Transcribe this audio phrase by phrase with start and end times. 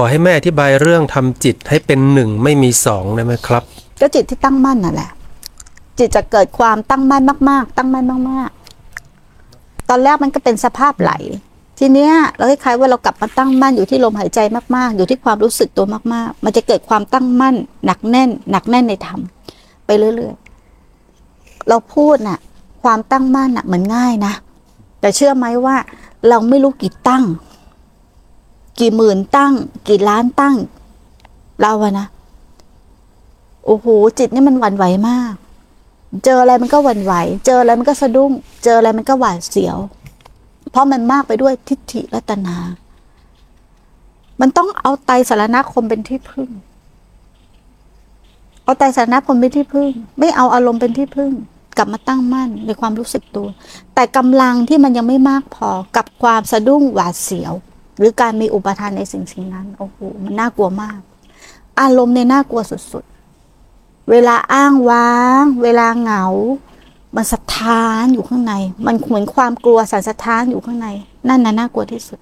[0.00, 3.62] ขอให้แม่อธิบายเรื่องทำจิตให้เป็นหนึ่งไม่มีสองได้ไหมครับ
[4.00, 5.10] ก็จิตที่ตั้งมั่นน่ะแหละ
[5.98, 8.50] จิตจะเกิดความตั้งมั่นมาก ๆ ตั้งมั่นมาก
[9.18, 11.12] ๆ ตอนแรกมันก็เป็นสภาพไหล
[11.78, 14.40] ทีเนี้ยเราคล้ายๆว่าเรากลับมาตั้งมั่นอยู่ที่ลมหายใจ
[14.76, 17.54] มากๆ อยู่ที่ความรู้สึกตัวมาก ๆ มันจะเกิดความตั้งมั่น
[17.86, 19.20] หนักแน่น หนักแน่นในธรรม
[19.86, 22.38] ไปเรื่อยๆ เราพูดน่ะ
[22.82, 24.32] ความตั้งมั่นน่ะเหมือนง่ายนะ
[25.00, 25.76] แต่เชื่อไหมว่า
[26.28, 27.24] เราไม่รู้กี่ตั้ง
[28.80, 29.54] กี่หมื่นตั้ง
[29.88, 30.56] กี่ล้านตั้ง
[31.62, 32.06] เราอะนะ
[33.66, 33.86] โอ้โห
[34.18, 35.34] จิตนี่มันหวั่นไหวมาก
[36.24, 37.14] เจออะไรมันก็หวั่นไหว
[37.46, 38.30] เจออะไรมันก็สะดุ้ง
[38.64, 39.76] เจออะไรมันก็หวาดเสียว
[40.70, 42.58] เพราะมันมากไปด้วยทิฏฐิและตัณหา
[44.40, 46.48] มันต้องเอาไตสารณคมเป็นที่พึ่ง
[48.64, 51.32] เอาไตสารณคมเป็นที่พึ่ง ไม่เอาอารมณ์เป็นที่พึ่ง
[51.76, 53.48] กลับมาตั้งมั่นในความรู้สึกตัว
[53.94, 57.52] แต่กำลังที่มันยังไม่มากพอกับความสะดุ้งหวาดเสียว
[57.98, 60.98] หรือการมีอุปทานในสิ่งสิ่งนั้นโอ้โหมันน่ากลัวมาก
[61.80, 66.24] อารมณ์ในน่ากลัวสุดๆ เวลาอ้างว้าง เวลาเหงา
[67.16, 68.54] มันสะท้านอยู่ข้างใน
[68.86, 70.88] มันเหมือนความกลัวสันสะท้านอยู่ข้างใน
[71.28, 72.18] นั่นน่ะน่ากลัวที่สุด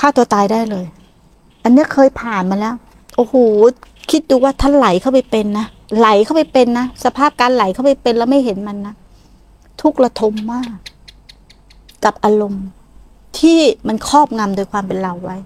[0.00, 0.86] ฆ่าตัวตายได้เลย
[1.64, 2.74] อันเนี้ยเคยผ่านมาแล้ว
[3.16, 3.34] โอ้โห
[4.10, 5.66] คิดดูว่าถ้าไหลเข้าไปเป็นนะ
[5.98, 8.94] ไหลเข้าไปเป็นนะสภาพการไหลเข้าไปเป็นแล้วไม่เห็นมันนะ
[9.80, 10.76] ทุกข์ระทมมาก
[12.04, 12.66] กับอารมณ์
[13.42, 15.36] ที่มันครอบงำโดยความเป็นเราไว้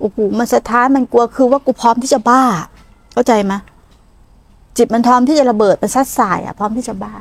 [0.00, 2.42] โอ้โหมันสะท้านมันกลัวคือว่ากูพร้อมที่จะบ้า
[3.12, 3.54] เข้าใจไหม
[4.76, 7.14] จิตมันพร้อมที่จะระเบิดมันซัดสายอะพร้อมที่จะบ้า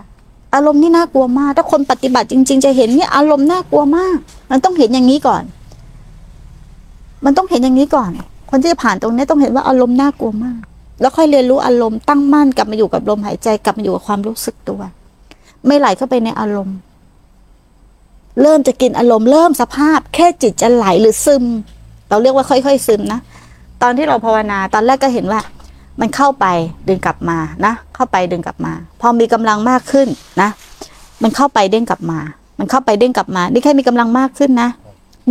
[0.54, 4.18] อารมณ์นี่น่ากลัวมาก ถ้าคนปฏิบัติจริง ๆ จะเห็นเนี่ยอารมณ์น่ากลัวมาก
[4.52, 5.44] มันต้องเห็นอย่างนี้ก่อน
[7.26, 8.10] มันต้องเห็นอย่างนี้ก่อน
[8.50, 10.60] คนที่จะผ่านตรงนี้ต้องเห็นว่าอารมณ์น่ากลัวมาก
[11.02, 14.82] แล้วค่อยเรียนรู้อารมณ์ตั้งมั่นกลับมาอยู่กับลมหายใจกลับมาอยู่กับความรู้สึกตัว
[15.68, 16.78] ไม่ไหลเข้าไปในอารมณ์
[18.42, 21.44] เริ่มจะกินอารมณ์เริ่มสภาพ แค่จิตจะไหลหรือซึม
[22.10, 23.20] เราเรียกว่าค่อย ๆ ซึมนะ
[23.82, 25.42] ตอนที่เราภาวนาตอนแรกก็เห็นว่า
[26.00, 26.46] มันเข้าไป
[26.88, 30.08] ดึงกลับมานะ เข้าไปดึงกลับมา พอมีกำลังมากขึ้น
[30.42, 30.50] นะ
[31.24, 32.20] มันเข้าไปเด้งกลับมา
[32.60, 34.70] มันเข้าไปเด้งกลับมา นี่แค่มีกำลังมากขึ้นนะ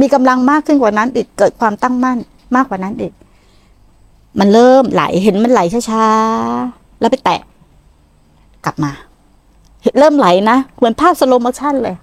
[0.00, 2.18] มีกำลังมากขึ้นกว่านั้นอีกเกิดความตั้งมั่น
[2.56, 3.12] มากกว่านั้นอีก
[4.38, 5.60] มันเริ่มไหลเห็นมันไหล
[5.90, 7.40] ช้าๆแล้วไปแตะ
[8.64, 8.90] กลับมา
[9.98, 11.96] เริ่มไหลนะเหมือนภาพ slow motion เลย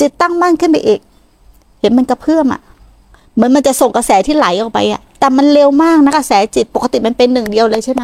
[0.00, 1.00] จิตตั้งมั่นขึ้นไปอีก
[1.80, 2.60] เห็นมันกระเพื่อมอะ
[3.34, 8.02] เหมือนมันจะส่งกระแสที่ไหลออกไปอะ แต่มันเร็วมากนะกระแสจิตปกติมันเป็นหนึ่งเดียวเลยใช่ไหม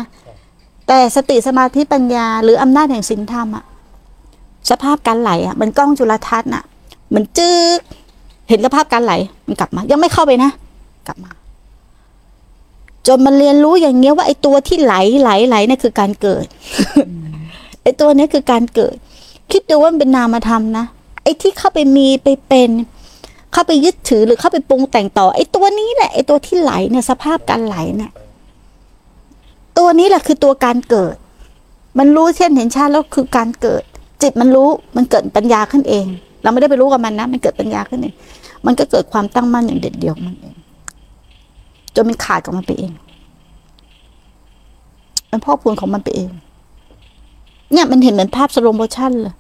[0.87, 3.65] แต่สติสมาธิปัญญา หรืออำนาจแห่งศีลธรรมอะ
[4.71, 6.65] สภาพการไหลอะ มันกล้องจุลทรรศน์อะ
[7.15, 7.81] มันจึ๊ก
[8.49, 9.13] เห็นสภาพการไหล
[9.47, 10.51] มันกลับมา ยังไม่เข้าไปนะ
[11.07, 11.31] กลับมา
[13.07, 16.45] จนมันเรียนรู้อย่างเงี้ยว่าไอ้ตัวที่ไหลไหลไหลเนี่ยคือการเกิด
[17.83, 18.97] ไอ้ตัวนี้คือการเกิด
[19.53, 20.85] คิดดูว่ามันเป็นนามธรรมนะ
[21.27, 22.71] ไอ้ที่เข้าไปมีไปเป็น
[23.53, 28.13] เข้าไปยึดถือหรือเข้าไปปรุงแต่งต่อ ไอ้ตัวนี้แหละไอ้ตัวที่ไหลเนี่ยสภาพการไหลเนี่ย
[29.79, 31.17] ตัวนี้แหละคือตัวการเกิด
[31.99, 33.83] มันรู้เช่นเห็นชาติแล้วคือการเกิด
[34.23, 36.07] จิตมันรู้มันเกิดปัญญาขึ้นเอง
[36.43, 38.15] เราไม่ได้ไปรู้กับมันนะ มันเกิดปัญญาขึ้นเอง
[38.67, 40.55] มันก็เกิดความตั้งมั่นอย่างเด็ดเดี่ยวมันเอง
[41.95, 42.93] จนมันขาดของมันไปเอง
[45.31, 46.31] มันพ่อพูนของมันไปเอง
[47.73, 49.35] เนี่ยมันเห็นเหมือนภาพสโลโมชั่นเลย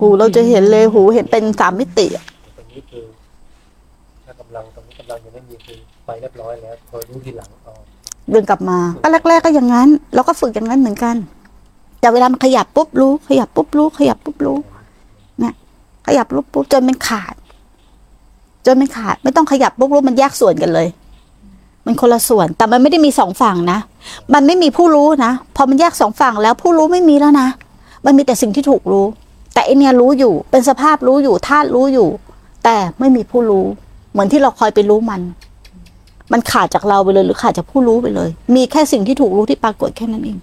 [0.00, 2.24] หูเราจะเห็นเลยหูเห็นเป็นสามมิติอะ
[2.58, 3.04] ตรงนี้คือ
[4.24, 7.72] ถ้ากำลังตรงนี้กำลังยังไม่มีคือไปเรียบร้อยแล้วคอยรู้ทีหลังเอา
[8.30, 11.16] เดินกลับมาก็แรก ๆก็อย่างนั้น เราก็ฝึกอย่างนั้นเหมือนกัน
[12.00, 14.58] แต่เวลามันขยับปุ๊บรู้ ขยับปุ๊บรู้ ขยับปุ๊บรู้
[15.40, 15.54] เนี่ย
[16.06, 17.34] ขยับปุ๊บปุ๊บจนมันขาด
[18.66, 20.88] จนมันขาด ไม่ต้องขยับปุ๊บรู้มันแยกส่วนกันเลย
[21.86, 23.78] มันคนละส่วน แต่มันไม่ได้มีสองฝั่งนะ
[24.34, 27.48] มันไม่มีผู้รู้นะ พอมันแยกสองฝั่งแล้วผู้รู้ไม่มีแล้วนะ
[28.04, 29.06] มันมีแต่สิ่งที่ถูกรู้
[29.58, 32.08] แต่ไอเนี่ยรู้อยู่เป็นสภาพรู้อยู่ธาตุรู้อยู่
[32.64, 33.66] แต่ไม่มีผู้รู้
[34.12, 35.20] เหมือนที่เราคอยไปรู้มัน
[36.32, 40.38] มันขาดจากเราไปเลย หรือขาดจากผู้รู้ไปเลย มีแค่สิ่งที่ถูกรู้ที่ปรากฏแค่นั้นเอง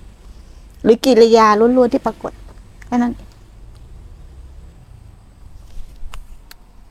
[0.84, 2.32] หรือกิริยาล้วนๆที่ปรากฏ
[2.88, 3.25] แค่นั้นเอง